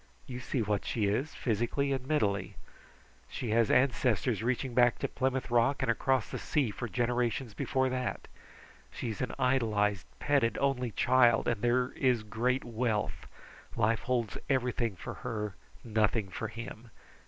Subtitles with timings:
[0.25, 2.55] You see what she is, physically and mentally.
[3.29, 7.87] She has ancestors reaching back to Plymouth Rock, and across the sea for generations before
[7.89, 8.27] that.
[8.89, 13.27] She is an idolized, petted only child, and there is great wealth.
[13.75, 15.53] Life holds everything for her,
[15.85, 16.89] nothing for him.